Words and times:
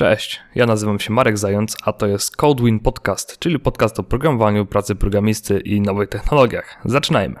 Cześć, 0.00 0.40
ja 0.54 0.66
nazywam 0.66 1.00
się 1.00 1.12
Marek 1.12 1.38
Zając, 1.38 1.76
a 1.84 1.92
to 1.92 2.06
jest 2.06 2.36
CodeWin 2.36 2.80
Podcast, 2.80 3.38
czyli 3.38 3.58
podcast 3.58 4.00
o 4.00 4.02
programowaniu, 4.02 4.66
pracy 4.66 4.94
programisty 4.94 5.60
i 5.60 5.80
nowych 5.80 6.08
technologiach. 6.08 6.80
Zaczynajmy. 6.84 7.40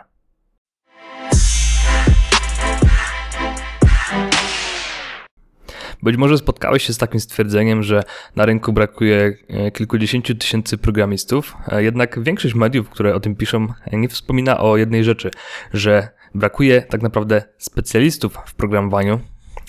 Być 6.02 6.16
może 6.16 6.38
spotkałeś 6.38 6.82
się 6.82 6.92
z 6.92 6.98
takim 6.98 7.20
stwierdzeniem, 7.20 7.82
że 7.82 8.02
na 8.36 8.46
rynku 8.46 8.72
brakuje 8.72 9.36
e, 9.48 9.70
kilkudziesięciu 9.70 10.34
tysięcy 10.34 10.78
programistów, 10.78 11.56
e, 11.68 11.82
jednak 11.82 12.22
większość 12.22 12.54
mediów, 12.54 12.90
które 12.90 13.14
o 13.14 13.20
tym 13.20 13.36
piszą, 13.36 13.66
nie 13.92 14.08
wspomina 14.08 14.60
o 14.60 14.76
jednej 14.76 15.04
rzeczy, 15.04 15.30
że 15.72 16.08
brakuje 16.34 16.82
tak 16.82 17.02
naprawdę 17.02 17.42
specjalistów 17.58 18.38
w 18.46 18.54
programowaniu, 18.54 19.20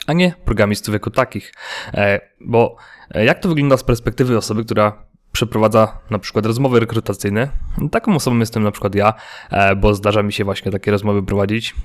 a 0.07 0.13
nie 0.13 0.33
programistów 0.45 0.93
jako 0.93 1.09
takich. 1.09 1.53
E, 1.93 2.21
bo 2.41 2.75
e, 3.11 3.25
jak 3.25 3.39
to 3.39 3.49
wygląda 3.49 3.77
z 3.77 3.83
perspektywy 3.83 4.37
osoby, 4.37 4.65
która 4.65 5.03
przeprowadza 5.31 5.97
na 6.09 6.19
przykład 6.19 6.45
rozmowy 6.45 6.79
rekrutacyjne. 6.79 7.49
Taką 7.91 8.15
osobą 8.15 8.39
jestem 8.39 8.63
na 8.63 8.71
przykład 8.71 8.95
ja, 8.95 9.13
e, 9.49 9.75
bo 9.75 9.93
zdarza 9.93 10.23
mi 10.23 10.33
się 10.33 10.43
właśnie 10.43 10.71
takie 10.71 10.91
rozmowy 10.91 11.23
prowadzić. 11.23 11.75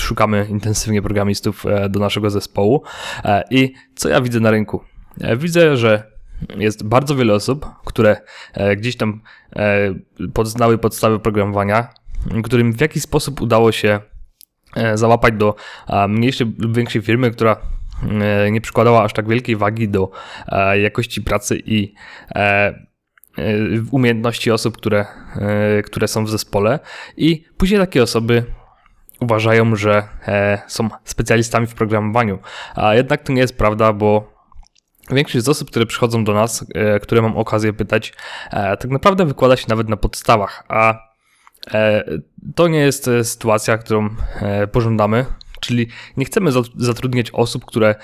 Szukamy 0.00 0.46
intensywnie 0.50 1.02
programistów 1.02 1.64
do 1.90 2.00
naszego 2.00 2.30
zespołu. 2.30 2.82
I 3.50 3.72
co 3.94 4.08
ja 4.08 4.20
widzę 4.20 4.40
na 4.40 4.50
rynku? 4.50 4.80
Widzę, 5.36 5.76
że 5.76 6.12
jest 6.56 6.86
bardzo 6.86 7.16
wiele 7.16 7.34
osób, 7.34 7.66
które 7.84 8.20
gdzieś 8.76 8.96
tam 8.96 9.20
poznały 10.34 10.78
podstawy 10.78 11.18
programowania, 11.18 11.88
którym 12.44 12.72
w 12.72 12.80
jakiś 12.80 13.02
sposób 13.02 13.40
udało 13.40 13.72
się 13.72 14.00
załapać 14.94 15.34
do 15.34 15.54
mniejszej 16.08 16.54
lub 16.58 16.76
większej 16.76 17.02
firmy, 17.02 17.30
która 17.30 17.56
e, 18.20 18.50
nie 18.50 18.60
przykładała 18.60 19.04
aż 19.04 19.12
tak 19.12 19.28
wielkiej 19.28 19.56
wagi 19.56 19.88
do 19.88 20.10
e, 20.48 20.80
jakości 20.80 21.22
pracy 21.22 21.62
i 21.66 21.94
umiejętności 23.90 24.50
osób, 24.50 24.76
które, 24.76 25.06
które 25.84 26.08
są 26.08 26.24
w 26.24 26.30
zespole. 26.30 26.78
I 27.16 27.44
później 27.56 27.80
takie 27.80 28.02
osoby 28.02 28.44
uważają, 29.20 29.76
że 29.76 30.02
są 30.66 30.88
specjalistami 31.04 31.66
w 31.66 31.74
programowaniu. 31.74 32.38
A 32.74 32.94
jednak 32.94 33.22
to 33.22 33.32
nie 33.32 33.40
jest 33.40 33.58
prawda, 33.58 33.92
bo 33.92 34.32
Większość 35.10 35.44
z 35.44 35.48
osób, 35.48 35.70
które 35.70 35.86
przychodzą 35.86 36.24
do 36.24 36.34
nas, 36.34 36.66
które 37.02 37.22
mam 37.22 37.36
okazję 37.36 37.72
pytać, 37.72 38.12
tak 38.50 38.90
naprawdę 38.90 39.26
wykłada 39.26 39.56
się 39.56 39.66
nawet 39.68 39.88
na 39.88 39.96
podstawach, 39.96 40.64
a 40.68 40.94
E, 40.94 41.11
to 42.54 42.68
nie 42.68 42.78
jest 42.78 43.08
e, 43.08 43.24
sytuacja, 43.24 43.78
którą 43.78 44.08
e, 44.40 44.66
pożądamy, 44.66 45.26
czyli 45.60 45.88
nie 46.16 46.24
chcemy 46.24 46.50
zatrudniać 46.76 47.30
osób, 47.30 47.64
które 47.64 47.94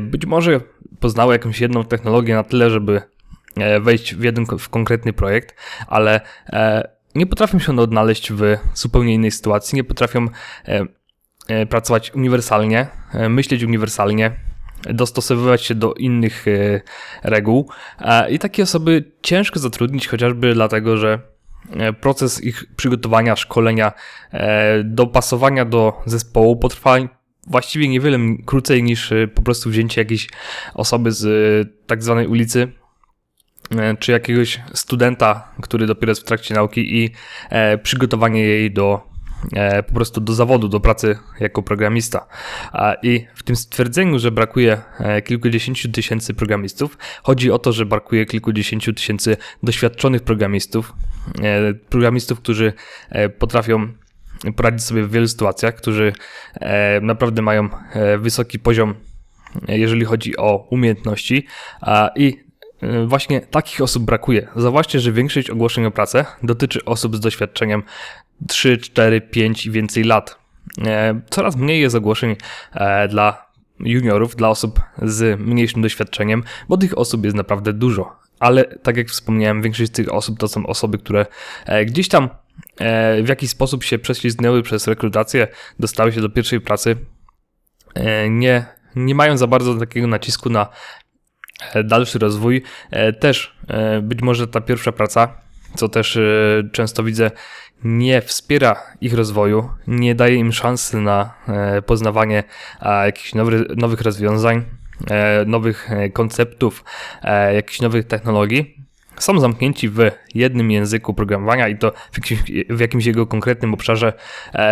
być 0.00 0.26
może 0.26 0.60
poznały 1.00 1.34
jakąś 1.34 1.60
jedną 1.60 1.84
technologię 1.84 2.34
na 2.34 2.44
tyle, 2.44 2.70
żeby 2.70 3.02
wejść 3.80 4.14
w 4.14 4.22
jeden 4.22 4.46
w 4.58 4.68
konkretny 4.68 5.12
projekt, 5.12 5.54
ale 5.86 6.20
nie 7.14 7.26
potrafią 7.26 7.58
się 7.58 7.80
odnaleźć 7.80 8.32
w 8.32 8.56
zupełnie 8.74 9.14
innej 9.14 9.30
sytuacji, 9.30 9.76
nie 9.76 9.84
potrafią 9.84 10.26
pracować 11.68 12.14
uniwersalnie, 12.14 12.86
myśleć 13.28 13.62
uniwersalnie, 13.62 14.32
dostosowywać 14.82 15.62
się 15.62 15.74
do 15.74 15.94
innych 15.94 16.44
reguł. 17.22 17.70
I 18.30 18.38
takie 18.38 18.62
osoby 18.62 19.12
ciężko 19.22 19.58
zatrudnić, 19.58 20.08
chociażby 20.08 20.54
dlatego, 20.54 20.96
że 20.96 21.18
E, 21.18 21.37
proces 22.00 22.44
ich 22.44 22.64
przygotowania, 22.76 23.36
szkolenia, 23.36 23.92
e, 24.32 24.84
dopasowania 24.84 25.64
do 25.64 26.02
zespołu 26.06 26.56
potrwa 26.56 26.96
właściwie 27.46 27.88
niewiele 27.88 28.18
krócej 28.46 28.82
niż 28.82 29.12
e, 29.12 29.28
po 29.28 29.42
prostu 29.42 29.70
wzięcie 29.70 30.00
jakiejś 30.00 30.28
osoby 30.74 31.12
z 31.12 31.26
tak 31.86 32.02
zwanej 32.02 32.26
ulicy, 32.26 32.72
czy 33.98 34.12
jakiegoś 34.12 34.60
studenta, 34.74 35.52
który 35.62 35.86
dopiero 35.86 36.10
jest 36.10 36.20
w 36.20 36.24
trakcie 36.24 36.54
nauki 36.54 36.98
i 36.98 37.10
przygotowanie 37.82 38.40
jej 38.40 38.72
do 38.72 39.08
E, 39.52 39.82
po 39.82 39.94
prostu 39.94 40.20
do 40.20 40.34
zawodu, 40.34 40.68
do 40.68 40.80
pracy 40.80 41.18
jako 41.40 41.62
programista. 41.62 42.26
I 43.02 43.26
w 43.34 43.42
tym 43.42 43.56
stwierdzeniu, 43.56 44.18
że 44.18 44.30
brakuje 44.30 44.82
e, 44.98 45.22
kilkudziesięciu 45.22 45.92
tysięcy 45.92 46.34
programistów, 46.34 46.98
chodzi 47.22 47.50
o 47.50 47.58
to, 47.58 47.72
że 47.72 47.86
brakuje 47.86 48.26
kilkudziesięciu 48.26 48.92
tysięcy 48.92 49.36
doświadczonych 49.62 50.22
programistów, 50.22 50.92
e, 50.92 51.17
programistów, 51.88 52.40
którzy 52.40 52.72
potrafią 53.38 53.88
poradzić 54.56 54.84
sobie 54.84 55.02
w 55.02 55.10
wielu 55.10 55.28
sytuacjach, 55.28 55.74
którzy 55.74 56.12
naprawdę 57.02 57.42
mają 57.42 57.68
wysoki 58.18 58.58
poziom, 58.58 58.94
jeżeli 59.68 60.04
chodzi 60.04 60.36
o 60.36 60.66
umiejętności 60.70 61.46
i 62.16 62.48
Właśnie 63.06 63.40
takich 63.40 63.80
osób 63.80 64.04
brakuje. 64.04 64.48
Zauważcie, 64.56 65.00
że 65.00 65.12
większość 65.12 65.50
ogłoszeń 65.50 65.84
o 65.84 65.90
pracę 65.90 66.24
dotyczy 66.42 66.84
osób 66.84 67.16
z 67.16 67.20
doświadczeniem 67.20 67.82
3, 68.48 68.78
4, 68.78 69.20
5 69.20 69.66
i 69.66 69.70
więcej 69.70 70.04
lat. 70.04 70.38
E, 70.86 71.20
coraz 71.30 71.56
mniej 71.56 71.80
jest 71.80 71.96
ogłoszeń 71.96 72.36
e, 72.74 73.08
dla 73.08 73.46
juniorów, 73.80 74.36
dla 74.36 74.48
osób 74.48 74.80
z 75.02 75.40
mniejszym 75.40 75.82
doświadczeniem, 75.82 76.42
bo 76.68 76.76
tych 76.76 76.98
osób 76.98 77.24
jest 77.24 77.36
naprawdę 77.36 77.72
dużo. 77.72 78.16
Ale 78.40 78.64
tak 78.64 78.96
jak 78.96 79.08
wspomniałem, 79.08 79.62
większość 79.62 79.90
z 79.90 79.94
tych 79.94 80.14
osób 80.14 80.38
to 80.38 80.48
są 80.48 80.66
osoby, 80.66 80.98
które 80.98 81.26
e, 81.66 81.84
gdzieś 81.84 82.08
tam 82.08 82.28
w 83.22 83.28
jakiś 83.28 83.50
sposób 83.50 83.84
się 83.84 83.98
prześlizgnęły 83.98 84.62
przez 84.62 84.86
rekrutację, 84.86 85.48
dostały 85.78 86.12
się 86.12 86.20
do 86.20 86.28
pierwszej 86.28 86.60
pracy, 86.60 86.96
nie, 88.30 88.66
nie 88.96 89.14
mają 89.14 89.36
za 89.36 89.46
bardzo 89.46 89.74
takiego 89.74 90.06
nacisku 90.06 90.50
na 90.50 90.68
dalszy 91.84 92.18
rozwój. 92.18 92.62
Też 93.20 93.58
być 94.02 94.22
może 94.22 94.48
ta 94.48 94.60
pierwsza 94.60 94.92
praca, 94.92 95.40
co 95.74 95.88
też 95.88 96.18
często 96.72 97.04
widzę, 97.04 97.30
nie 97.84 98.22
wspiera 98.22 98.82
ich 99.00 99.14
rozwoju, 99.14 99.70
nie 99.86 100.14
daje 100.14 100.36
im 100.36 100.52
szansy 100.52 101.00
na 101.00 101.34
e, 101.48 101.82
poznawanie 101.82 102.44
jakichś 103.04 103.34
nowych 103.76 104.00
rozwiązań, 104.00 104.56
e, 104.58 104.64
nowych 105.46 105.92
e, 105.92 106.10
konceptów, 106.10 106.84
jakichś 107.54 107.80
nowych 107.80 108.06
technologii, 108.06 108.84
są 109.18 109.40
zamknięci 109.40 109.88
w 109.88 109.98
jednym 110.34 110.70
języku 110.70 111.14
programowania 111.14 111.68
i 111.68 111.78
to 111.78 111.92
w 112.12 112.18
jakimś, 112.18 112.40
w 112.70 112.80
jakimś 112.80 113.04
jego 113.04 113.26
konkretnym 113.26 113.74
obszarze, 113.74 114.12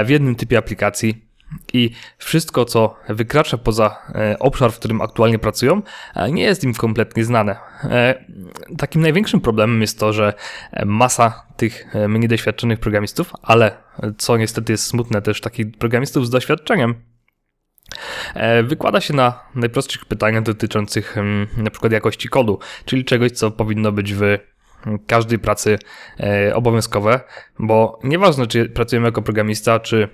w 0.04 0.09
jednym 0.09 0.34
typie 0.34 0.59
aplikacji 0.59 1.26
i 1.72 1.91
wszystko, 2.19 2.65
co 2.65 2.97
wykracza 3.09 3.59
poza 3.59 3.97
e, 4.15 4.38
obszar, 4.38 4.72
w 4.72 4.78
którym 4.78 5.00
aktualnie 5.00 5.38
pracują, 5.38 5.82
e, 6.15 6.32
nie 6.32 6.42
jest 6.42 6.65
im 6.65 6.75
kompletnie 6.75 7.25
znane. 7.25 7.56
E, 7.84 8.25
takim 8.78 9.03
największym 9.03 9.41
problemem 9.41 9.81
jest 9.81 9.98
to, 9.98 10.12
że 10.12 10.34
masa 10.86 11.47
tych 11.56 11.86
mniej 12.09 12.28
doświadczonych 12.28 12.81
programistów, 12.81 13.32
ale 13.42 13.76
co 14.19 14.36
niestety 14.36 14.72
jest 14.72 14.86
smutne, 14.86 15.22
też 15.22 15.41
takich 15.41 15.78
programistów 15.78 16.26
z 16.26 16.31
doświadczeniem, 16.31 16.94
wykłada 18.65 19.01
się 19.01 19.15
na 19.15 19.41
najprostszych 19.55 20.05
pytaniach 20.05 20.43
dotyczących 20.43 21.19
mm, 21.19 21.47
przykład 21.71 21.93
jakości 21.93 22.29
kodu, 22.29 22.59
czyli 22.84 23.05
czegoś, 23.05 23.33
co 23.33 23.51
powinno 23.51 23.93
być 23.93 24.15
w 24.15 24.23
każdej 25.07 25.39
pracy 25.39 25.79
obowiązkowe, 26.55 27.21
bo 27.59 27.99
nieważne, 28.05 28.47
czy 28.47 28.69
pracujemy 28.69 29.09
jako 29.09 29.23
programista, 29.23 29.81
czy 29.81 30.09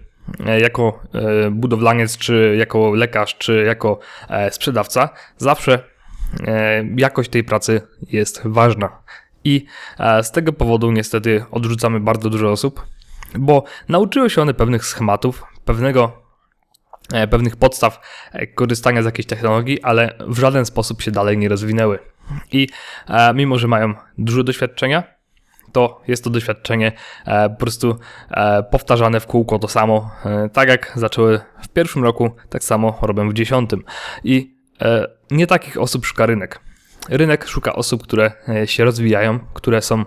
E, 0.47 0.61
jako 0.61 1.03
e, 1.15 1.51
budowlaniec, 1.51 2.19
czy 2.19 2.55
jako 2.59 2.95
lekarz, 2.95 3.39
czy 3.39 3.65
jako 3.67 3.99
e, 4.29 4.51
sprzedawca, 4.51 5.09
zawsze 5.37 5.93
jakość 6.97 7.31
tej 7.31 7.45
pracy 7.45 7.81
jest 8.09 8.41
ważna. 8.45 9.03
I 9.45 9.67
z 10.23 10.31
tego 10.31 10.53
powodu 10.53 10.93
niestety 10.93 11.45
odrzucamy 11.51 12.01
bardzo 12.01 12.31
dużo 12.31 12.51
osób, 12.51 12.87
bo 13.35 13.65
nauczyły 13.89 14.31
się 14.31 14.43
one 14.43 14.55
pewnych 14.55 14.85
schematów, 14.85 15.45
pewnego, 15.65 16.22
pewnych 17.31 17.57
podstaw 17.57 18.01
korzystania 18.55 19.03
z 19.03 19.05
jakiejś 19.05 19.27
technologii, 19.27 19.83
ale 19.83 20.15
w 20.27 20.39
żaden 20.39 20.65
sposób 20.65 21.03
się 21.03 21.11
dalej 21.11 21.39
nie 21.39 21.49
rozwinęły. 21.49 21.99
I 22.53 22.69
mimo, 23.35 23.59
że 23.59 23.69
mają 23.69 23.95
dużo 24.19 24.45
doświadczenia, 24.45 25.03
to 25.73 26.01
jest 26.09 26.25
to 26.25 26.31
doświadczenie 26.31 26.93
e, 27.27 27.51
po 27.51 27.57
prostu 27.57 27.99
e, 28.31 28.63
powtarzane 28.63 29.21
w 29.21 29.27
kółko 29.27 29.59
to 29.59 29.69
samo. 29.69 30.11
E, 30.25 30.49
tak 30.49 30.69
jak 30.69 30.93
zaczęły 30.97 31.41
w 31.63 31.69
pierwszym 31.69 32.05
roku, 32.05 32.31
tak 32.49 32.65
samo 32.65 32.99
robią 33.03 33.29
w 33.29 33.35
dziesiątym. 33.35 33.85
I 34.25 34.53
nie 35.31 35.47
takich 35.47 35.81
osób 35.81 36.07
szuka 36.07 36.27
rynek. 36.27 36.61
Rynek 37.09 37.47
szuka 37.47 37.73
osób, 37.73 38.03
które 38.03 38.33
się 38.65 38.85
rozwijają, 38.85 39.39
które 39.55 39.83
są 39.83 40.05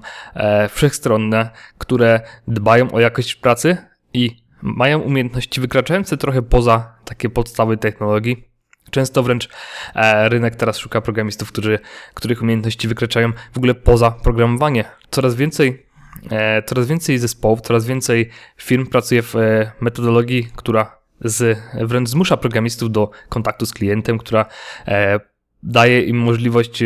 wszechstronne, 0.69 1.49
które 1.77 2.21
dbają 2.47 2.91
o 2.91 2.99
jakość 2.99 3.35
pracy 3.35 3.77
i 4.13 4.44
mają 4.65 4.99
umiejętności 4.99 5.61
wykraczające 5.61 6.17
trochę 6.17 6.41
poza 6.41 6.95
takie 7.05 7.29
podstawy 7.29 7.77
technologii 7.77 8.55
Często 8.91 9.23
wręcz 9.23 9.49
e, 9.95 10.29
rynek 10.29 10.55
teraz 10.55 10.77
szuka 10.77 11.01
programistów, 11.01 11.51
którzy, 11.51 11.79
których 12.13 12.41
umiejętności 12.41 12.87
wykraczają 12.87 13.31
w 13.53 13.57
ogóle 13.57 13.75
poza 13.75 14.11
programowanie. 14.11 14.85
Coraz 15.11 15.35
więcej, 15.35 15.85
e, 16.31 16.63
coraz 16.63 16.87
więcej 16.87 17.17
zespołów, 17.17 17.61
coraz 17.61 17.85
więcej 17.85 18.29
firm 18.57 18.87
pracuje 18.87 19.21
w 19.21 19.35
e, 19.35 19.71
metodologii, 19.81 20.47
która 20.55 20.97
z, 21.21 21.59
wręcz 21.73 22.09
zmusza 22.09 22.37
programistów 22.37 22.91
do 22.91 23.11
kontaktu 23.29 23.65
z 23.65 23.73
klientem, 23.73 24.17
która 24.17 24.45
daje 25.63 26.01
im 26.01 26.17
możliwość 26.17 26.83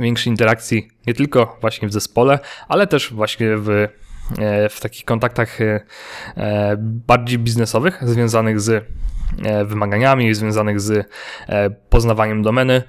większej 0.00 0.30
interakcji 0.30 0.88
nie 1.06 1.14
tylko 1.14 1.58
właśnie 1.60 1.88
w 1.88 1.92
zespole, 1.92 2.38
ale 2.68 2.86
też 2.86 3.12
właśnie 3.12 3.56
w, 3.56 3.88
w 4.70 4.80
takich 4.80 5.04
kontaktach 5.04 5.58
bardziej 6.78 7.38
biznesowych, 7.38 7.98
związanych 8.02 8.60
z 8.60 8.84
wymaganiami, 9.64 10.34
związanych 10.34 10.80
z 10.80 11.08
poznawaniem 11.88 12.42
domeny. 12.42 12.82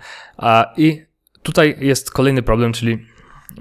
I 0.77 1.05
tutaj 1.43 1.75
jest 1.79 2.11
kolejny 2.11 2.41
problem, 2.41 2.73
czyli 2.73 3.05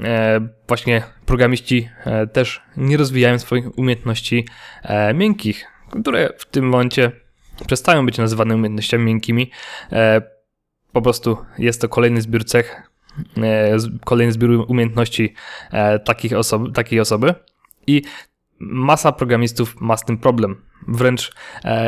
E, 0.05 0.41
właśnie 0.69 1.03
programiści 1.27 1.88
e, 2.05 2.27
też 2.27 2.62
nie 2.77 2.97
rozwijają 2.97 3.38
swoich 3.38 3.79
umiejętności 3.79 4.47
e, 4.83 5.15
miękkich, 5.15 5.67
które 6.03 6.33
w 6.38 6.47
tym 6.47 6.69
momencie 6.69 7.12
przestają 7.67 8.06
być 8.06 8.19
nazywane 8.19 8.55
umiejętnościami 8.55 9.05
miękkimi. 9.05 9.50
Po 10.93 11.03
prostu 11.03 11.38
jest 11.59 11.81
to 11.81 11.88
kolejny 11.88 12.21
zbiór 12.21 12.44
cech, 12.44 12.83
kolejny 14.05 14.33
zbiór 14.33 14.65
umiejętności 14.69 15.35
takich 16.05 16.33
osoby, 16.33 16.73
takiej 16.73 17.00
osoby 17.00 17.35
i 17.90 18.02
masa 18.60 19.12
programistów 19.12 19.81
ma 19.81 19.96
z 19.96 20.04
tym 20.04 20.19
problem. 20.19 20.62
Wręcz 20.88 21.32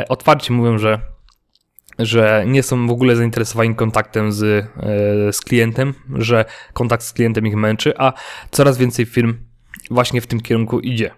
otwarcie 0.09 0.53
mówią, 0.53 0.77
że 0.77 1.13
że 1.99 2.43
nie 2.47 2.63
są 2.63 2.87
w 2.87 2.91
ogóle 2.91 3.15
zainteresowani 3.15 3.75
kontaktem 3.75 4.31
z, 4.31 4.43
e, 4.43 5.33
z 5.33 5.41
klientem, 5.41 5.93
że 6.15 6.45
kontakt 6.73 7.03
z 7.03 7.13
klientem 7.13 7.47
ich 7.47 7.55
męczy, 7.55 7.93
a 7.97 8.13
coraz 8.51 8.77
więcej 8.77 9.05
firm 9.05 9.33
właśnie 9.91 10.21
w 10.21 10.27
tym 10.27 10.41
kierunku 10.41 10.79
idzie. 10.79 11.11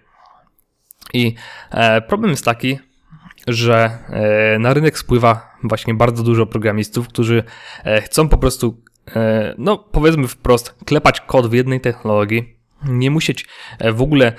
I 1.14 1.36
e, 1.72 2.02
problem 2.02 2.32
jest 2.32 2.46
taki, 2.46 2.80
że 3.48 4.00
e, 4.10 4.60
na 4.60 4.74
rynek 4.74 5.00
spływa 5.00 5.58
właśnie 5.64 5.94
bardzo 5.94 6.24
dużo 6.24 6.46
programistów, 6.46 7.08
którzy 7.08 7.44
chcą 8.04 8.30
po 8.30 8.38
prostu, 8.38 8.84
no 9.58 9.78
powiedzmy 9.78 10.28
wprost, 10.28 10.76
klepać 10.86 11.22
kod 11.22 11.48
w 11.48 11.54
jednej 11.54 11.82
technologii, 11.82 12.60
nie 12.86 13.12
musieć 13.12 13.46
w 13.94 14.02
ogóle 14.02 14.34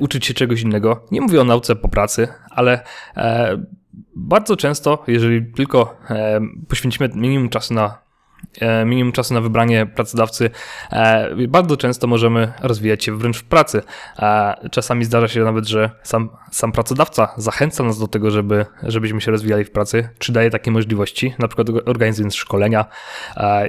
uczyć 0.00 0.26
się 0.26 0.34
czegoś 0.34 0.62
innego. 0.62 1.06
Nie 1.10 1.20
mówię 1.20 1.40
o 1.40 1.44
nauce 1.44 1.76
po 1.76 1.88
pracy, 1.88 2.28
ale 2.50 2.82
bardzo 4.16 4.56
często, 4.56 5.04
jeżeli 5.06 5.52
tylko 5.52 5.96
e, 6.10 6.40
poświęcimy 6.68 7.10
minimum 7.14 7.48
czasu 7.48 7.74
na 7.74 7.98
e, 8.60 8.84
minimum 8.84 9.12
czasu 9.12 9.34
na 9.34 9.40
wybranie 9.40 9.86
pracodawcy, 9.86 10.50
e, 10.92 11.46
bardzo 11.48 11.76
często 11.76 12.06
możemy 12.06 12.52
rozwijać 12.62 13.04
się 13.04 13.18
wręcz 13.18 13.38
w 13.38 13.44
pracy. 13.44 13.82
Czasami 14.70 15.04
zdarza 15.04 15.28
się 15.28 15.40
nawet, 15.40 15.68
że 15.68 15.90
sam, 16.02 16.30
sam 16.50 16.72
pracodawca 16.72 17.34
zachęca 17.36 17.84
nas 17.84 17.98
do 17.98 18.08
tego, 18.08 18.30
żeby, 18.30 18.66
żebyśmy 18.82 19.20
się 19.20 19.30
rozwijali 19.30 19.64
w 19.64 19.70
pracy, 19.70 20.08
czy 20.18 20.32
daje 20.32 20.50
takie 20.50 20.70
możliwości, 20.70 21.34
na 21.38 21.48
przykład 21.48 21.68
organizując 21.86 22.34
szkolenia, 22.34 22.84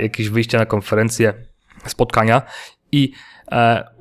jakieś 0.01 0.29
wyjścia 0.29 0.57
na 0.57 0.65
konferencje, 0.65 1.33
spotkania 1.85 2.41
i 2.91 3.11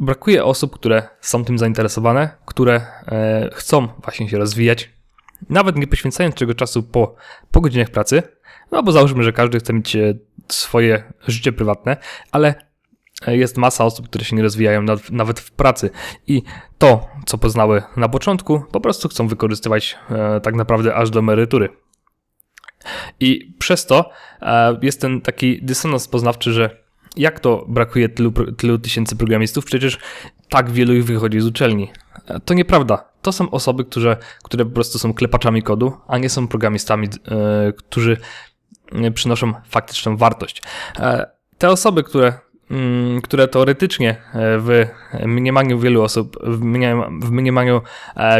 brakuje 0.01 0.45
osób, 0.45 0.75
które 0.75 1.09
są 1.21 1.45
tym 1.45 1.59
zainteresowane, 1.59 2.29
które 2.47 2.87
chcą 3.53 3.89
właśnie 4.03 4.29
się 4.29 4.39
rozwijać, 4.39 4.91
nawet 5.49 5.77
nie 5.77 5.87
poświęcając 5.87 6.35
czego 6.35 6.55
czasu 6.55 6.83
po, 6.83 7.15
po 7.51 7.61
godzinach 7.61 7.91
pracy, 7.91 8.23
no 8.71 8.83
bo 8.83 8.93
załóżmy, 8.93 9.23
że 9.23 9.33
każdy 9.33 9.59
chce 9.59 9.73
mieć 9.73 9.97
e, 9.97 10.15
swoje 10.49 11.13
życie 11.27 11.53
prywatne, 11.53 11.97
ale 12.33 12.55
e, 13.27 13.37
jest 13.37 13.57
masa 13.57 13.85
osób, 13.85 14.09
które 14.09 14.25
się 14.25 14.37
nie 14.37 14.43
rozwijają 14.43 14.85
nawet 15.11 15.41
w 15.41 15.51
pracy 15.51 15.91
i 16.27 16.43
to, 16.79 17.09
co 17.27 17.39
poznały 17.39 17.83
na 17.97 18.09
początku, 18.09 18.63
po 18.73 18.81
prostu 18.81 19.09
chcą 19.09 19.29
wykorzystywać 19.29 19.99
e, 20.11 20.41
tak 20.41 20.55
naprawdę 20.55 20.95
aż 20.95 21.11
do 21.11 21.19
emerytury. 21.19 21.69
I 23.21 23.55
przez 23.59 23.87
to 23.87 24.11
jest 24.83 25.01
ten 25.01 25.21
taki 25.21 25.63
dysonans 25.63 26.09
poznawczy, 26.09 26.53
że 26.53 26.85
jak 27.17 27.41
to 27.41 27.65
brakuje 27.69 28.09
tylu, 28.09 28.33
tylu 28.57 28.79
tysięcy 28.79 29.17
programistów, 29.17 29.65
przecież 29.65 29.99
tak 30.49 30.71
wielu 30.71 30.95
ich 30.95 31.05
wychodzi 31.05 31.41
z 31.41 31.47
uczelni. 31.47 31.91
To 32.45 32.55
nieprawda. 32.55 33.05
To 33.23 33.33
są 33.33 33.51
osoby, 33.51 33.85
które, 33.85 34.17
które 34.43 34.65
po 34.65 34.71
prostu 34.71 34.99
są 34.99 35.15
klepaczami 35.15 35.63
kodu, 35.63 35.97
a 36.09 36.19
nie 36.19 36.29
są 36.29 36.49
programistami, 36.49 37.09
e, 37.09 37.73
którzy 37.73 38.17
e, 38.93 39.11
przynoszą 39.11 39.53
faktyczną 39.69 40.17
wartość. 40.17 40.63
E, 40.99 41.27
te 41.59 41.71
osoby, 41.71 42.03
które, 42.03 42.33
mm, 42.71 43.21
które 43.21 43.49
teoretycznie 43.49 44.17
w 44.35 44.87
mniemaniu 45.27 45.79
wielu 45.79 46.03
osób, 46.03 46.37
w 47.23 47.31
mniemaniu 47.31 47.83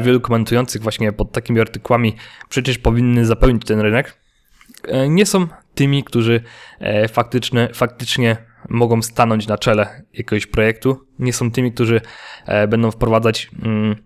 wielu 0.03 0.21
komentujących 0.21 0.83
właśnie 0.83 1.13
pod 1.13 1.33
takimi 1.33 1.61
artykułami 1.61 2.17
przecież 2.49 2.79
powinny 2.79 3.27
zapełnić 3.27 3.65
ten 3.65 3.81
rynek, 3.81 4.19
nie 5.09 5.27
są 5.27 5.47
tymi, 5.75 6.05
którzy 6.05 6.43
faktycznie, 7.09 7.69
faktycznie 7.75 8.37
mogą 8.69 9.03
stanąć 9.03 9.47
na 9.47 9.59
czele 9.59 10.03
jakiegoś 10.13 10.47
projektu, 10.47 11.07
nie 11.19 11.33
są 11.33 11.51
tymi, 11.51 11.73
którzy 11.73 12.01
będą 12.69 12.91
wprowadzać 12.91 13.51
mm, 13.63 13.97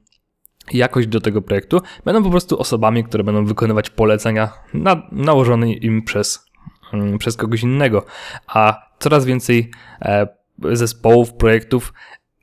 jakość 0.72 1.08
do 1.08 1.20
tego 1.20 1.42
projektu, 1.42 1.80
będą 2.04 2.22
po 2.22 2.30
prostu 2.30 2.58
osobami, 2.58 3.04
które 3.04 3.24
będą 3.24 3.44
wykonywać 3.44 3.90
polecenia 3.90 4.52
na, 4.74 5.02
nałożone 5.12 5.72
im 5.72 6.02
przez, 6.02 6.46
mm, 6.92 7.18
przez 7.18 7.36
kogoś 7.36 7.62
innego. 7.62 8.04
A 8.46 8.88
coraz 8.98 9.24
więcej 9.24 9.70
e, 10.02 10.26
zespołów, 10.72 11.32
projektów 11.32 11.92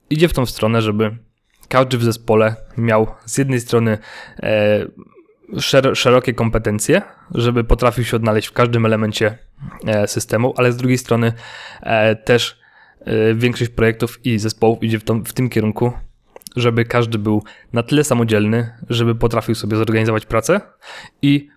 idzie 0.10 0.28
w 0.28 0.34
tą 0.34 0.46
stronę, 0.46 0.82
żeby 0.82 1.18
każdy 1.68 1.98
w 1.98 2.04
zespole 2.04 2.56
miał 2.78 3.08
z 3.26 3.38
jednej 3.38 3.60
strony 3.60 3.98
e, 5.74 5.96
szerokie 5.96 6.34
kompetencje, 6.34 7.02
żeby 7.36 7.64
potrafił 7.64 8.04
się 8.04 8.18
odnaleźć 8.18 8.48
w 8.48 8.54
każdym 8.54 8.86
elemencie 8.86 9.38
e, 9.86 10.08
systemu, 10.08 10.54
ale 10.58 10.72
z 10.72 10.78
drugiej 10.78 10.98
strony 10.98 11.34
też 12.26 12.60
większość 13.36 13.72
projektów 13.72 14.26
i 14.26 14.40
zespołów 14.40 14.84
idzie 14.84 15.00
w, 15.00 15.04
w 15.26 15.34
tym 15.34 15.50
kierunku, 15.50 15.92
żeby 16.56 16.86
każdy 16.86 17.20
był 17.20 17.44
na 17.74 17.84
tyle 17.84 18.04
samodzielny, 18.04 18.72
żeby 18.90 19.16
potrafił 19.16 19.56
sobie 19.56 19.78
zorganizować 19.78 20.26
pracę 20.26 20.62
i 21.22 21.50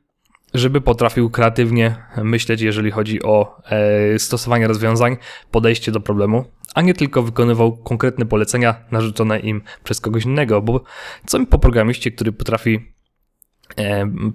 żeby 0.54 0.80
potrafił 0.80 1.30
kreatywnie 1.30 1.96
myśleć, 2.22 2.60
jeżeli 2.60 2.90
chodzi 2.90 3.22
o 3.22 3.62
e, 3.70 4.18
stosowanie 4.18 4.68
rozwiązań, 4.68 5.16
podejście 5.50 5.92
do 5.92 6.00
problemu, 6.00 6.44
a 6.74 6.82
nie 6.82 6.94
tylko 6.94 7.22
wykonywał 7.22 7.76
konkretne 7.76 8.26
polecenia 8.26 8.74
narzucone 8.90 9.40
im 9.40 9.62
przez 9.84 10.00
kogoś 10.00 10.24
innego, 10.24 10.62
bo 10.62 10.84
co 11.26 11.38
mi 11.38 11.46
po 11.46 11.58
programiście, 11.58 12.10
który 12.10 12.32
potrafi 12.32 12.74
e, 12.74 12.91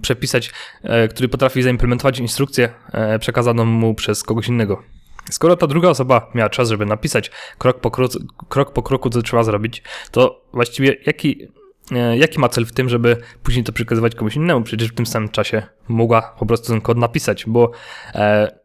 przepisać, 0.02 0.50
e, 0.82 1.08
który 1.08 1.28
potrafi 1.28 1.62
zaimplementować 1.62 2.18
instrukcję 2.18 2.68
e, 2.92 3.18
przekazaną 3.18 3.64
mu 3.64 3.94
przez 3.94 4.22
kogoś 4.22 4.48
innego. 4.48 4.82
Skoro 5.30 5.56
ta 5.56 5.66
druga 5.66 5.88
osoba 5.88 6.30
miała 6.34 6.50
czas, 6.50 6.68
żeby 6.68 6.86
napisać 6.86 7.30
krok 7.58 7.80
po, 7.80 7.90
kroku, 7.90 8.18
krok 8.48 8.72
po 8.72 8.82
kroku, 8.82 9.10
co 9.10 9.22
trzeba 9.22 9.42
zrobić, 9.42 9.82
to 10.10 10.44
właściwie 10.52 10.96
jaki, 11.06 11.48
e, 11.92 12.18
jaki 12.18 12.40
ma 12.40 12.48
cel 12.48 12.66
w 12.66 12.72
tym, 12.72 12.88
żeby 12.88 13.16
później 13.42 13.64
to 13.64 13.72
przekazywać 13.72 14.14
komuś 14.14 14.36
innemu? 14.36 14.62
Przecież 14.62 14.88
w 14.88 14.94
tym 14.94 15.06
samym 15.06 15.28
czasie 15.28 15.62
mogła 15.88 16.22
po 16.38 16.46
prostu 16.46 16.68
ten 16.72 16.80
kod 16.80 16.98
napisać, 16.98 17.44
bo 17.46 17.70
e, 18.14 18.57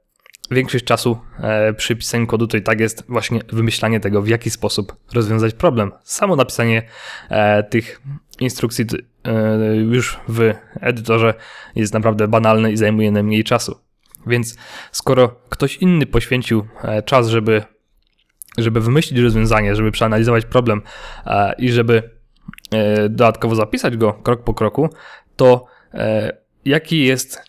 większość 0.51 0.85
czasu 0.85 1.17
e, 1.39 1.73
przy 1.73 1.95
pisaniu 1.95 2.27
kodu 2.27 2.47
to 2.47 2.57
i 2.57 2.61
tak 2.61 2.79
jest 2.79 3.03
właśnie 3.09 3.41
wymyślanie 3.53 3.99
tego, 3.99 4.21
w 4.21 4.27
jaki 4.27 4.49
sposób 4.49 4.95
rozwiązać 5.13 5.53
problem. 5.53 5.91
Samo 6.03 6.35
napisanie 6.35 6.83
e, 7.29 7.63
tych 7.63 8.01
instrukcji 8.39 8.85
e, 9.23 9.75
już 9.75 10.19
w 10.27 10.53
edytorze 10.81 11.33
jest 11.75 11.93
naprawdę 11.93 12.27
banalne 12.27 12.71
i 12.71 12.77
zajmuje 12.77 13.11
najmniej 13.11 13.43
czasu. 13.43 13.79
Więc 14.27 14.57
skoro 14.91 15.35
ktoś 15.49 15.77
inny 15.77 16.05
poświęcił 16.05 16.67
czas, 17.05 17.27
żeby, 17.27 17.63
żeby 18.57 18.81
wymyślić 18.81 19.19
rozwiązanie, 19.19 19.75
żeby 19.75 19.91
przeanalizować 19.91 20.45
problem 20.45 20.81
i 21.57 21.71
żeby 21.71 22.09
dodatkowo 23.09 23.55
zapisać 23.55 23.97
go 23.97 24.13
krok 24.13 24.43
po 24.43 24.53
kroku, 24.53 24.89
to 25.35 25.65
jaki 26.65 27.05
jest, 27.05 27.41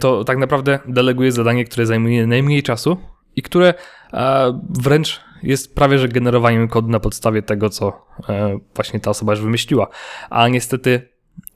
to 0.00 0.24
tak 0.24 0.38
naprawdę 0.38 0.78
deleguje 0.88 1.32
zadanie, 1.32 1.64
które 1.64 1.86
zajmuje 1.86 2.26
najmniej 2.26 2.62
czasu 2.62 2.96
i 3.36 3.42
które 3.42 3.74
wręcz 4.70 5.20
jest 5.42 5.74
prawie 5.74 5.98
że 5.98 6.08
generowaniem 6.08 6.68
kodu 6.68 6.88
na 6.88 7.00
podstawie 7.00 7.42
tego, 7.42 7.70
co 7.70 8.06
właśnie 8.74 9.00
ta 9.00 9.10
osoba 9.10 9.32
już 9.32 9.40
wymyśliła. 9.40 9.88
A 10.30 10.48
niestety 10.48 11.08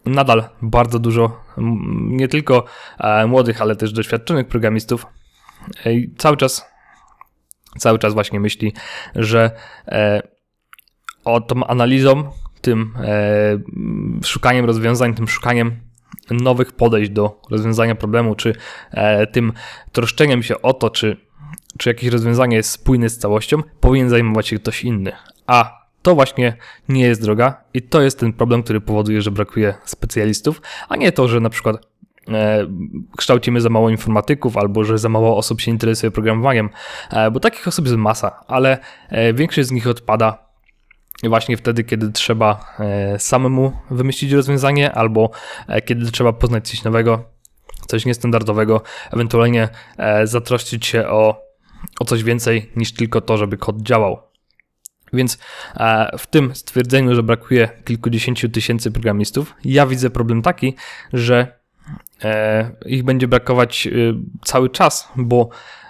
nadal 0.07 0.45
bardzo 0.63 0.99
dużo 0.99 1.41
nie 2.01 2.29
tylko 2.29 2.65
e, 2.99 3.27
młodych, 3.27 3.63
ale 3.63 3.77
też 3.77 3.93
doświadczonych 3.93 4.47
programistów 4.47 5.07
cały 6.19 6.37
czas 6.37 6.71
cały 7.79 7.99
czas 7.99 8.15
właśnie 8.15 8.41
myśli, 8.41 8.73
że 9.15 9.51
e, 9.89 10.23
o 11.25 11.41
tą 11.41 11.65
analizą, 11.65 12.31
tym 12.61 12.95
e, 12.97 14.25
szukaniem 14.25 14.65
rozwiązań, 14.65 15.15
tym 15.15 15.29
szukaniem 15.29 15.81
nowych 16.31 16.73
podejść 16.73 17.11
do 17.11 17.41
rozwiązania 17.51 17.95
problemu, 17.95 18.35
czy 18.35 18.55
tym 19.33 19.53
troszczeniem 19.93 20.43
się 20.43 20.63
o 20.63 20.73
to, 20.73 20.91
czy, 20.91 21.17
czy 21.79 21.89
jakieś 21.89 22.11
rozwiązanie 22.11 22.57
jest 22.57 22.71
spójne 22.71 23.09
z 23.09 23.19
całością, 23.19 23.63
powinien 23.81 24.09
zajmować 24.11 24.49
się 24.49 24.59
ktoś 24.59 24.85
inny. 24.85 25.13
A 25.47 25.81
to 26.03 26.15
właśnie 26.15 26.57
nie 26.89 27.03
jest 27.03 27.23
droga 27.23 27.65
i 27.75 27.83
to 27.83 28.01
jest 28.01 28.21
ten 28.21 28.33
problem, 28.33 28.63
który 28.63 28.81
powoduje, 28.81 29.23
że 29.23 29.31
brakuje 29.31 29.75
specjalistów, 29.85 30.63
a 30.89 30.97
nie 30.97 31.13
to, 31.13 31.29
że 31.29 31.41
na 31.41 31.51
przykład 31.51 31.91
kształcimy 33.17 33.61
za 33.61 33.69
mało 33.69 33.91
informatyków 33.91 34.57
albo 34.57 34.85
że 34.85 34.99
za 34.99 35.09
mało 35.09 35.37
osób 35.37 35.61
się 35.61 35.71
interesuje 35.71 36.11
programowaniem, 36.11 36.71
bo 37.33 37.41
takich 37.41 37.69
osób 37.69 37.85
jest 37.85 37.97
masa, 37.97 38.45
ale 38.47 38.79
większość 39.35 39.69
z 39.69 39.73
nich 39.73 39.87
odpada 39.87 40.50
właśnie 41.29 41.57
wtedy, 41.57 41.85
kiedy 41.85 42.13
trzeba 42.13 42.77
samemu 43.19 43.73
wymyślić 43.91 44.33
rozwiązanie 44.33 44.93
albo 44.93 45.31
kiedy 45.85 46.11
trzeba 46.11 46.33
poznać 46.33 46.69
coś 46.69 46.85
nowego, 46.85 47.25
coś 47.87 48.07
niestandardowego, 48.07 48.83
ewentualnie 49.13 49.69
zatroszczyć 50.25 50.87
się 50.87 51.09
o, 51.09 51.43
o 52.01 52.05
coś 52.05 52.25
więcej 52.25 52.71
niż 52.77 52.93
tylko 52.93 53.21
to, 53.21 53.37
żeby 53.37 53.57
kod 53.57 53.83
działał. 53.83 54.31
Więc 55.13 55.39
e, 55.77 56.19
w 56.19 56.27
tym 56.27 56.55
stwierdzeniu, 56.55 57.15
że 57.15 57.23
brakuje 57.23 57.69
kilkudziesięciu 57.85 58.49
tysięcy 58.49 58.91
programistów, 58.91 59.55
ja 59.65 59.87
widzę 59.87 60.11
problem 60.11 60.43
taki, 60.43 60.75
że 61.13 61.61
e, 62.25 62.71
ich 62.87 63.03
będzie 63.05 63.29
brakować 63.29 63.87
e, 63.87 63.91
cały 64.45 64.71
czas, 64.71 65.09
bo 65.17 65.49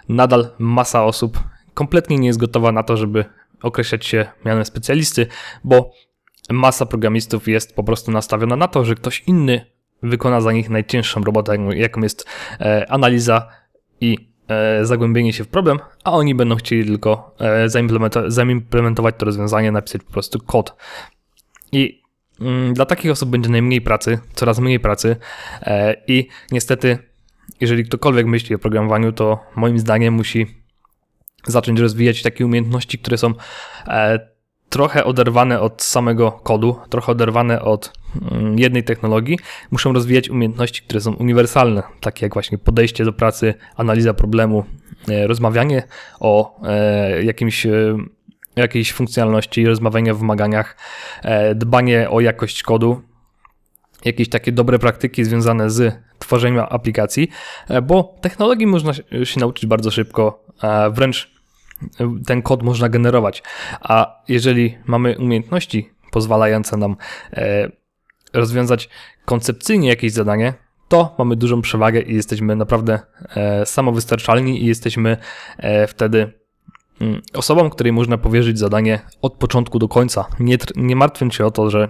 nadal 0.09 0.51
masa 0.59 1.05
osób 1.05 1.43
kompletnie 1.75 2.19
nie 2.19 2.27
jest 2.27 2.39
gotowa 2.39 2.73
na 2.73 2.83
to, 2.83 2.97
żeby 2.97 3.25
określać 3.63 4.07
się 4.07 4.27
mianem 4.45 4.65
specjalisty, 4.65 5.27
bo 5.65 5.93
masa 6.51 6.87
programistów 6.87 7.49
jest 7.49 7.75
po 7.75 7.85
prostu 7.85 8.11
nastawiona 8.11 8.57
na 8.57 8.69
to, 8.69 8.85
że 8.85 8.95
ktoś 8.95 9.23
inny 9.27 9.67
wykona 10.03 10.41
za 10.41 10.53
nich 10.53 10.71
najcięższą 10.71 11.21
robotę, 11.21 11.57
jaką 11.77 12.01
jest 12.01 12.27
analiza 12.89 13.49
i 14.01 14.31
E, 14.51 14.87
zagłębienie 14.87 15.33
się 15.33 15.45
w 15.45 15.49
problem, 15.49 15.79
a 16.05 16.13
oni 16.13 16.35
będą 16.35 16.57
chcieli 16.57 16.85
tylko 16.85 17.35
e, 17.41 17.69
zaimplementować 18.29 19.15
to 19.19 19.27
rozwiązanie, 19.27 19.73
napisać 19.73 20.03
po 20.03 20.13
prostu 20.13 20.39
kod. 20.41 20.77
I 21.73 22.03
mm, 22.41 22.75
dla 22.75 22.87
takich 22.87 23.11
osób 23.11 23.31
będzie 23.31 23.49
najmniej 23.49 23.81
pracy, 23.81 24.19
coraz 24.35 24.59
mniej 24.59 24.81
pracy 24.81 25.17
e, 25.63 25.97
i 26.07 26.29
niestety, 26.53 26.99
jeżeli 27.61 27.85
ktokolwiek 27.85 28.27
myśli 28.27 28.55
o 28.55 28.59
programowaniu, 28.59 29.13
to 29.13 29.41
moim 29.57 29.79
zdaniem 29.79 30.15
musi 30.15 30.47
zacząć 31.47 31.81
rozwijać 31.81 32.23
takie 32.23 32.47
umiejętności, 32.47 32.99
które 32.99 33.19
są 33.19 33.35
trochę 34.71 35.05
oderwane 35.05 35.61
od 35.61 35.83
samego 35.83 36.33
kodu, 36.33 36.77
trochę 36.89 37.13
oderwane 37.13 37.63
od 37.63 37.93
mm, 38.33 38.59
jednej 38.59 38.85
technologii, 38.85 39.39
muszą 39.71 39.93
rozwijać 39.93 40.29
umiejętności, 40.29 40.83
które 40.83 41.01
są 41.01 41.15
uniwersalne, 41.15 41.83
takie 42.01 42.27
jak 42.27 42.35
właśnie 42.35 42.59
podejście 42.59 43.05
do 43.05 43.13
pracy, 43.13 43.55
analiza 43.77 44.15
problemu, 44.15 44.65
e, 45.09 45.27
rozmawianie 45.27 45.83
o 46.21 46.61
e, 46.69 47.25
jakimś 47.25 47.67
e, 47.67 47.97
jakiejś 48.57 48.93
funkcjonalności, 48.93 49.67
rozmawianie 49.67 50.13
o 50.13 50.15
wymaganiach, 50.15 50.77
dbanie 51.55 52.11
o 52.11 52.21
jakość 52.21 52.63
kodu, 52.63 53.03
jakieś 54.05 54.29
takie 54.29 54.53
dobre 54.53 54.79
praktyki 54.79 55.25
związane 55.25 55.71
z 55.71 55.95
tworzeniem 56.19 56.65
aplikacji, 56.69 57.29
bo 57.83 58.15
technologii 58.21 58.67
można 58.67 58.93
się 59.25 59.41
nauczyć 59.41 59.67
bardzo 59.67 59.91
szybko, 59.91 60.45
wręcz 60.93 61.41
ten 62.27 62.43
kod 62.43 62.63
można 62.63 62.89
generować. 62.89 63.43
A 63.81 64.23
jeżeli 64.29 64.79
mamy 64.87 65.19
umiejętności 65.19 65.91
pozwalające 66.11 66.77
nam 66.77 66.97
e, 67.33 67.71
rozwiązać 68.33 68.89
koncepcyjnie 69.25 69.89
jakieś 69.89 70.13
zadanie, 70.13 70.55
to 70.89 71.15
mamy 71.19 71.37
dużą 71.37 71.63
przewagę 71.63 72.01
i 72.01 72.15
jesteśmy 72.15 72.57
naprawdę 72.57 73.01
e, 73.37 73.67
samowystarczalni 73.67 74.63
i 74.63 74.67
jesteśmy 74.67 75.17
e, 75.59 75.87
wtedy 75.87 76.33
mm, 77.01 77.23
osobą, 77.35 77.71
której 77.71 77.93
można 77.93 78.19
powierzyć 78.19 78.59
zadanie 78.59 79.01
od 79.23 79.35
początku 79.35 79.79
do 79.79 79.89
końca, 79.89 80.25
nie, 80.41 80.59
nie 80.77 80.97
martwiąc 80.97 81.35
się 81.35 81.47
o 81.47 81.51
to, 81.51 81.71
że 81.71 81.89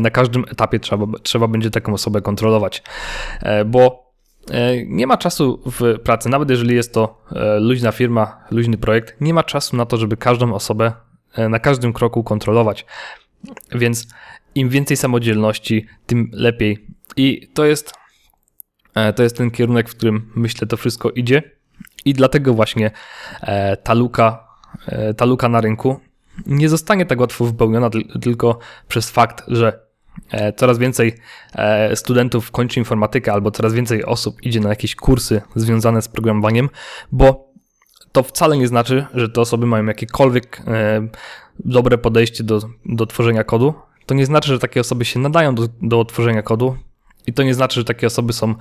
na 0.00 0.10
każdym 0.10 0.44
etapie 0.50 0.80
trzeba, 0.80 1.06
trzeba 1.22 1.48
będzie 1.48 1.70
taką 1.70 1.94
osobę 1.94 2.20
kontrolować, 2.20 2.82
bo 3.66 4.09
E, 4.09 4.09
nie 4.86 5.06
ma 5.06 5.16
czasu 5.16 5.62
w 5.66 5.98
pracy, 5.98 6.28
nawet 6.28 6.50
jeżeli 6.50 6.74
jest 6.74 6.94
to 6.94 7.22
e, 7.32 7.60
luźna 7.60 7.92
firma, 7.92 8.44
luźny 8.50 8.78
projekt, 8.78 9.20
nie 9.20 9.34
ma 9.34 9.44
czasu 9.44 9.76
na 9.76 9.86
to, 9.86 9.96
żeby 9.96 10.16
każdą 10.16 10.54
osobę 10.54 10.92
e, 11.34 11.48
na 11.48 11.58
każdym 11.58 11.92
kroku 11.92 12.24
kontrolować. 12.24 12.86
Więc 13.72 14.06
im 14.54 14.68
więcej 14.68 14.96
samodzielności, 14.96 15.86
tym 16.06 16.30
lepiej. 16.32 16.86
I 17.16 17.48
to 17.54 17.64
jest, 17.64 17.92
to 19.16 19.22
jest 19.22 19.36
ten 19.36 19.50
kierunek, 19.50 19.88
w 19.88 19.96
którym 19.96 20.32
myślę 20.34 20.66
to 20.66 20.76
wszystko 20.76 21.10
idzie. 21.10 21.42
I 22.04 22.14
dlatego 22.14 22.54
właśnie 22.54 22.90
ta 23.82 23.94
luka, 23.94 24.48
ta 25.16 25.24
luka 25.24 25.48
na 25.48 25.60
rynku 25.60 26.00
nie 26.46 26.68
zostanie 26.68 27.06
tak 27.06 27.20
łatwo 27.20 27.44
wypełniona 27.44 27.90
tylko 28.20 28.58
przez 28.88 29.10
fakt, 29.10 29.44
że 29.48 29.72
E, 29.72 29.89
coraz 30.56 30.78
więcej 30.78 31.14
e, 31.54 31.96
studentów 31.96 32.50
kończy 32.50 32.78
informatykę, 32.78 33.32
albo 33.32 33.50
coraz 33.50 33.74
więcej 33.74 34.04
osób 34.04 34.42
idzie 34.42 34.60
na 34.60 34.68
jakieś 34.68 34.94
kursy 34.94 35.42
związane 35.56 36.02
z 36.02 36.08
programowaniem, 36.08 36.68
bo 37.12 37.50
to 38.12 38.22
wcale 38.22 38.56
nie 38.56 38.68
znaczy, 38.68 39.06
że 39.14 39.28
te 39.28 39.40
osoby 39.40 39.66
mają 39.66 39.86
jakiekolwiek 39.86 40.62
e, 40.66 41.08
dobre 41.58 41.98
podejście 41.98 42.44
do, 42.44 42.60
do 42.86 43.06
tworzenia 43.06 43.44
kodu. 43.44 43.74
To 44.06 44.14
nie 44.14 44.26
znaczy, 44.26 44.48
że 44.48 44.58
takie 44.58 44.80
osoby 44.80 45.04
się 45.04 45.20
nadają 45.20 45.54
do, 45.54 45.68
do 45.82 46.04
tworzenia 46.04 46.42
kodu. 46.42 46.76
I 47.26 47.32
to 47.32 47.42
nie 47.42 47.54
znaczy, 47.54 47.80
że 47.80 47.84
takie 47.84 48.06
osoby 48.06 48.32
są 48.32 48.54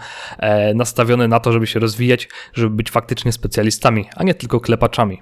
nastawione 0.75 1.27
na 1.27 1.39
to, 1.39 1.51
żeby 1.51 1.67
się 1.67 1.79
rozwijać, 1.79 2.29
żeby 2.53 2.75
być 2.75 2.91
faktycznie 2.91 3.31
specjalistami, 3.31 4.09
a 4.15 4.23
nie 4.23 4.33
tylko 4.33 4.59
klepaczami. 4.59 5.21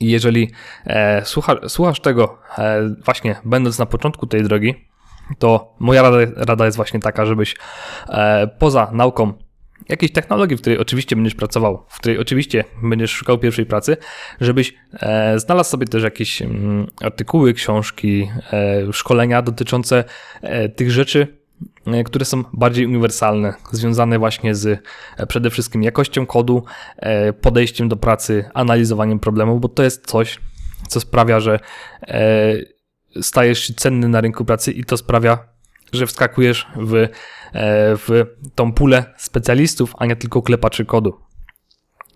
I 0.00 0.10
jeżeli 0.10 0.50
słucha, 1.24 1.56
słuchasz 1.68 2.00
tego 2.00 2.38
właśnie 3.04 3.36
będąc 3.44 3.78
na 3.78 3.86
początku 3.86 4.26
tej 4.26 4.42
drogi, 4.42 4.74
to 5.38 5.74
moja 5.78 6.02
rada, 6.02 6.18
rada 6.36 6.64
jest 6.64 6.76
właśnie 6.76 7.00
taka, 7.00 7.26
żebyś 7.26 7.56
e, 8.08 8.46
poza 8.58 8.90
nauką 8.92 9.32
jakiejś 9.88 10.12
technologii, 10.12 10.56
w 10.56 10.60
której 10.60 10.78
oczywiście 10.78 11.16
będziesz 11.16 11.34
pracował, 11.34 11.84
w 11.88 11.98
której 11.98 12.18
oczywiście 12.18 12.64
będziesz 12.82 13.10
szukał 13.10 13.38
pierwszej 13.38 13.66
pracy, 13.66 13.96
żebyś 14.40 14.74
e, 14.92 15.38
znalazł 15.38 15.70
sobie 15.70 15.86
też 15.86 16.02
jakieś 16.02 16.42
mm, 16.42 16.86
artykuły, 17.02 17.54
książki, 17.54 18.30
e, 18.52 18.92
szkolenia 18.92 19.42
dotyczące 19.42 20.04
e, 20.42 20.68
tych 20.68 20.90
rzeczy, 20.90 21.38
e, 21.86 22.04
które 22.04 22.24
są 22.24 22.44
bardziej 22.52 22.86
uniwersalne, 22.86 23.54
związane 23.72 24.18
właśnie 24.18 24.54
z 24.54 24.82
e, 25.16 25.26
przede 25.26 25.50
wszystkim 25.50 25.82
jakością 25.82 26.26
kodu, 26.26 26.64
podejściem 27.40 27.88
do 27.88 27.96
pracy, 27.96 28.44
analizowaniem 28.54 29.20
problemów, 29.20 29.60
bo 29.60 29.68
to 29.68 29.82
jest 29.82 30.06
coś, 30.06 30.40
co 30.88 31.00
sprawia, 31.00 31.40
że 31.40 31.60
stajesz 33.20 33.58
się 33.58 33.74
cenny 33.74 34.08
na 34.08 34.20
rynku 34.20 34.44
pracy 34.44 34.72
i 34.72 34.84
to 34.84 34.96
sprawia, 34.96 35.38
że 35.92 36.06
wskakujesz 36.06 36.66
w, 36.76 36.94
e, 36.94 37.08
w 37.96 38.26
tą 38.54 38.72
pulę 38.72 39.04
specjalistów, 39.16 39.94
a 39.98 40.06
nie 40.06 40.16
tylko 40.16 40.42
klepaczy 40.42 40.84
kodu. 40.84 41.20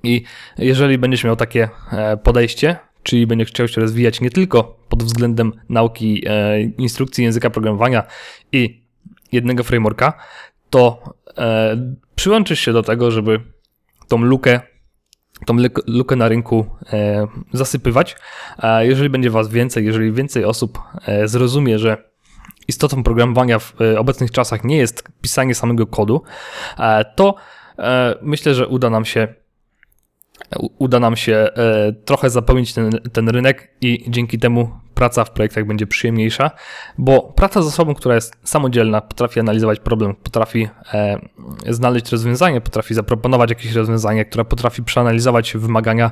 I 0.03 0.25
jeżeli 0.59 0.99
będziesz 0.99 1.25
miał 1.25 1.37
takie 1.37 1.69
e, 1.93 2.17
podejście, 2.17 2.77
czyli 3.03 3.27
będziesz 3.27 3.49
chciał 3.49 3.69
się 3.69 3.81
rozwijać 3.81 4.21
nie 4.21 4.31
tylko 4.31 4.79
pod 4.89 5.03
względem 5.03 5.53
nauki 5.69 6.23
e, 6.27 6.61
instrukcji 6.61 7.25
języka 7.25 7.51
programowania 7.51 8.03
i 8.53 8.83
jednego 9.33 9.65
frameworka, 9.65 10.13
to 10.71 11.03
przyłączysz 12.15 12.61
się 12.61 12.73
do 12.73 12.83
tego, 12.83 13.11
żeby 13.11 13.41
tą 14.09 14.19
lukę 14.19 14.61
tą 15.47 15.57
lukę 15.87 16.17
na 16.17 16.29
rynku 16.29 16.67
e, 16.93 17.27
zasypywać. 17.53 18.17
A 18.59 18.83
jeżeli 18.83 19.11
będzie 19.11 19.31
Was 19.31 19.49
więcej, 19.49 19.85
jeżeli 19.85 20.13
więcej 20.13 20.45
osób 20.45 20.79
e, 21.07 21.29
zrozumie, 21.29 21.79
że 21.79 21.97
istotą 22.69 23.03
programowania 23.03 23.59
w 23.59 23.75
e, 23.81 23.99
obecnych 23.99 24.31
czasach 24.31 24.65
nie 24.65 24.77
jest 24.77 25.05
pisanie 25.21 25.55
samego 25.55 25.87
kodu, 25.87 26.23
to 27.17 27.35
myślę, 28.23 28.55
że 28.55 28.69
uda 28.69 28.91
nam 28.91 29.05
się 29.05 29.29
uda 30.79 31.01
nam 31.01 31.17
się 31.17 31.49
trochę 32.05 32.31
zapełnić 32.31 32.75
ten, 32.75 32.91
ten 33.13 33.29
rynek 33.29 33.71
i 33.81 34.05
dzięki 34.09 34.39
temu 34.39 34.71
praca 34.99 35.25
w 35.25 35.31
projektach 35.31 35.67
będzie 35.67 35.87
przyjemniejsza, 35.87 36.51
bo 36.99 37.23
praca 37.23 37.63
z 37.63 37.67
osobą, 37.67 37.95
która 37.95 38.15
jest 38.15 38.37
samodzielna, 38.45 39.01
potrafi 39.01 39.41
analizować 39.41 39.81
problem, 39.81 40.15
potrafi 40.15 40.69
e, 40.95 41.21
znaleźć 41.69 42.13
rozwiązanie, 42.13 42.61
potrafi 42.61 42.95
zaproponować 42.95 43.51
jakieś 43.51 43.73
rozwiązanie, 43.73 44.25
która 44.25 44.45
potrafi 44.45 44.83
przeanalizować 44.83 45.57
wymagania, 45.57 46.11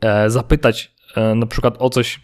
e, 0.00 0.30
zapytać 0.30 0.94
e, 1.16 1.34
na 1.34 1.46
przykład 1.46 1.74
o 1.78 1.90
coś, 1.90 2.20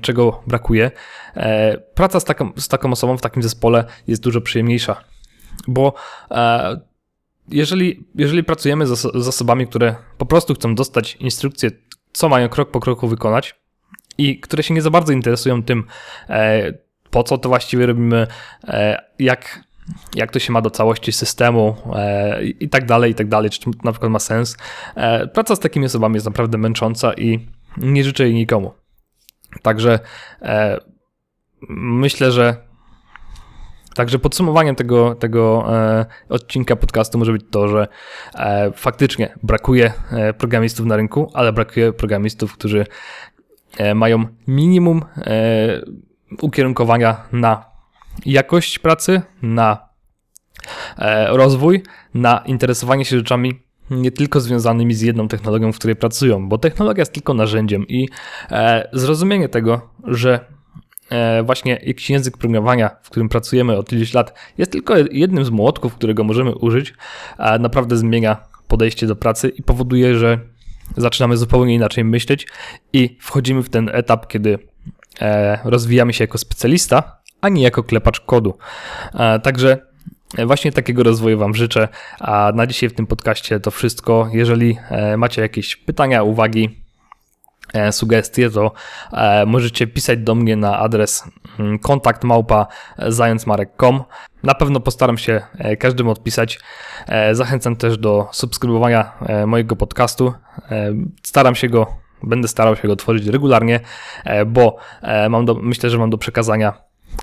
czego 0.00 0.42
brakuje. 0.46 0.90
E, 1.36 1.78
praca 1.78 2.20
z 2.20 2.24
taką, 2.24 2.52
z 2.56 2.68
taką 2.68 2.92
osobą 2.92 3.16
w 3.16 3.20
takim 3.20 3.42
zespole 3.42 3.84
jest 4.06 4.22
dużo 4.22 4.40
przyjemniejsza, 4.40 5.04
bo 5.68 5.94
e, 6.30 6.80
jeżeli, 7.48 8.04
jeżeli 8.14 8.44
pracujemy 8.44 8.86
z, 8.86 9.04
osobami, 9.04 9.66
które 9.66 9.96
po 10.18 10.26
prostu 10.26 10.54
chcą 10.54 10.74
dostać 10.74 11.16
instrukcję, 11.16 11.70
co 12.12 12.28
mają 12.28 12.48
krok 12.48 12.70
po 12.70 12.80
kroku 12.80 13.08
wykonać, 13.08 13.54
i 14.18 14.40
które 14.40 14.62
się 14.62 14.74
nie 14.74 14.82
za 14.82 14.90
bardzo 14.90 15.12
interesują 15.12 15.62
tym, 15.62 15.84
e, 16.28 16.72
po 17.10 17.22
co 17.22 17.38
to 17.38 17.48
właściwie 17.48 17.86
robimy, 17.86 18.26
e, 18.68 19.02
jak, 19.18 19.64
jak 20.14 20.32
to 20.32 20.38
się 20.38 20.52
ma 20.52 20.60
do 20.60 20.70
całości 20.70 21.12
systemu 21.12 21.76
e, 21.94 22.44
i 22.44 22.68
tak 22.68 22.86
dalej, 22.86 23.12
i 23.12 23.14
tak 23.14 23.28
dalej, 23.28 23.50
czy 23.50 23.60
to 23.60 23.70
na 23.84 23.92
przykład 23.92 24.12
ma 24.12 24.18
sens. 24.18 24.56
Praca 25.34 25.56
z 25.56 25.60
takimi 25.60 25.86
osobami 25.86 26.14
jest 26.14 26.26
naprawdę 26.26 26.58
męcząca 26.58 27.14
i 27.14 27.48
nie 27.76 28.04
życzę 28.04 28.24
jej 28.24 28.34
nikomu. 28.34 28.74
Także 29.62 29.98
myślę, 31.68 32.32
że 32.32 32.56
Także 33.94 34.18
podsumowaniem 34.18 34.74
tego, 34.74 35.14
tego 35.14 35.66
e, 35.76 36.06
odcinka 36.28 36.76
podcastu 36.76 37.18
może 37.18 37.32
być 37.32 37.42
to, 37.50 37.68
że 37.68 37.88
e, 38.34 38.72
faktycznie 38.72 39.34
brakuje 39.42 39.92
e, 40.10 40.32
programistów 40.34 40.86
na 40.86 40.96
rynku, 40.96 41.30
ale 41.34 41.52
brakuje 41.52 41.92
programistów, 41.92 42.52
którzy 42.52 42.86
e, 43.78 43.94
mają 43.94 44.24
minimum 44.46 45.02
e, 45.16 45.80
ukierunkowania 46.40 47.16
na 47.32 47.64
jakość 48.26 48.78
pracy, 48.78 49.22
na 49.42 49.88
e, 50.98 51.36
rozwój, 51.36 51.82
na 52.14 52.42
interesowanie 52.46 53.04
się 53.04 53.16
rzeczami 53.18 53.64
nie 53.90 54.10
tylko 54.10 54.40
związanymi 54.40 54.94
z 54.94 55.00
jedną 55.00 55.28
technologią, 55.28 55.72
w 55.72 55.78
której 55.78 55.96
pracują, 55.96 56.48
bo 56.48 56.58
technologia 56.58 57.02
jest 57.02 57.12
tylko 57.12 57.34
narzędziem 57.34 57.88
i 57.88 58.08
zrozumienie 58.92 59.48
tego, 59.48 59.90
że 60.04 60.53
właśnie 61.44 61.80
jakiś 61.82 62.10
język 62.10 62.38
programowania, 62.38 62.90
w 63.02 63.10
którym 63.10 63.28
pracujemy 63.28 63.76
od 63.76 63.92
iluś 63.92 64.14
lat, 64.14 64.34
jest 64.58 64.72
tylko 64.72 64.94
jednym 65.10 65.44
z 65.44 65.50
młotków, 65.50 65.94
którego 65.94 66.24
możemy 66.24 66.54
użyć, 66.54 66.94
naprawdę 67.60 67.96
zmienia 67.96 68.36
podejście 68.68 69.06
do 69.06 69.16
pracy 69.16 69.48
i 69.48 69.62
powoduje, 69.62 70.18
że 70.18 70.38
zaczynamy 70.96 71.36
zupełnie 71.36 71.74
inaczej 71.74 72.04
myśleć 72.04 72.46
i 72.92 73.16
wchodzimy 73.20 73.62
w 73.62 73.70
ten 73.70 73.90
etap, 73.92 74.26
kiedy 74.26 74.58
e, 75.20 75.58
rozwijamy 75.64 76.12
się 76.12 76.24
jako 76.24 76.38
specjalista, 76.38 77.18
a 77.40 77.48
nie 77.48 77.62
jako 77.62 77.82
klepacz 77.82 78.20
kodu. 78.20 78.58
E, 79.14 79.40
także 79.40 79.94
Właśnie 80.46 80.72
takiego 80.72 81.02
rozwoju 81.02 81.38
Wam 81.38 81.54
życzę. 81.54 81.88
A 82.20 82.52
na 82.54 82.66
dzisiaj 82.66 82.88
w 82.88 82.94
tym 82.94 83.06
podcaście 83.06 83.60
to 83.60 83.70
wszystko. 83.70 84.30
Jeżeli 84.32 84.78
macie 85.16 85.42
jakieś 85.42 85.76
pytania, 85.76 86.22
uwagi, 86.22 86.68
E, 86.68 86.83
sugestie, 87.90 88.50
to 88.50 88.72
e, 89.12 89.46
możecie 89.46 89.86
pisać 89.86 90.18
do 90.18 90.34
mnie 90.34 90.56
na 90.56 90.78
adres 90.78 91.24
mm, 91.58 91.78
kontakt. 91.78 92.22
Na 94.42 94.54
pewno 94.54 94.80
postaram 94.80 95.18
się 95.18 95.42
e, 95.58 95.76
każdemu 95.76 96.10
odpisać. 96.10 96.60
Zachęcam 97.32 97.76
też 97.76 97.98
do 97.98 98.28
subskrybowania 98.32 99.12
mojego 99.46 99.76
podcastu. 99.76 100.32
Staram 101.22 101.54
się 101.54 101.68
go, 101.68 101.86
będę 102.22 102.48
starał 102.48 102.76
się 102.76 102.88
go 102.88 102.96
tworzyć 102.96 103.26
regularnie, 103.26 103.80
bo 104.46 104.76
mam 105.30 105.44
do, 105.44 105.54
myślę, 105.54 105.90
że 105.90 105.98
mam 105.98 106.10
do 106.10 106.18
przekazania 106.18 106.72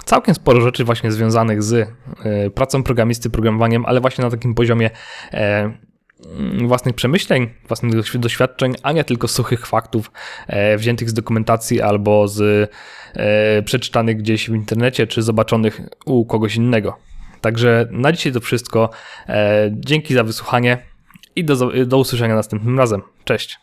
całkiem 0.05 0.35
sporo 0.35 0.61
rzeczy 0.61 0.83
właśnie 0.83 1.11
związanych 1.11 1.63
z 1.63 1.89
pracą 2.55 2.83
programisty, 2.83 3.29
programowaniem, 3.29 3.85
ale 3.85 4.01
właśnie 4.01 4.23
na 4.23 4.31
takim 4.31 4.55
poziomie 4.55 4.89
własnych 6.67 6.95
przemyśleń, 6.95 7.49
własnych 7.67 8.19
doświadczeń, 8.19 8.75
a 8.83 8.91
nie 8.91 9.03
tylko 9.03 9.27
suchych 9.27 9.67
faktów 9.67 10.11
e, 10.47 10.77
wziętych 10.77 11.09
z 11.09 11.13
dokumentacji 11.13 11.81
albo 11.81 12.27
z 12.27 12.71
e, 13.13 13.61
przeczytanych 13.61 14.17
gdzieś 14.17 14.49
w 14.49 14.55
internecie, 14.55 15.07
czy 15.07 15.21
zobaczonych 15.21 15.81
u 16.05 16.25
kogoś 16.25 16.55
innego. 16.55 16.97
Także 17.41 17.87
na 17.91 18.11
dzisiaj 18.11 18.31
to 18.31 18.39
wszystko. 18.39 18.89
E, 19.29 19.69
dzięki 19.71 20.13
za 20.13 20.23
wysłuchanie 20.23 20.77
i 21.35 21.45
do, 21.45 21.85
do 21.85 21.97
usłyszenia 21.97 22.35
następnym 22.35 22.77
razem. 22.77 23.01
Cześć. 23.23 23.59